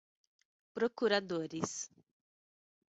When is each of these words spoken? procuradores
procuradores 0.73 1.73